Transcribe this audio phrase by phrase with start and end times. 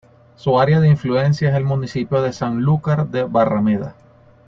[0.35, 3.95] Su área de influencia es el municipio de Sanlúcar de Barrameda.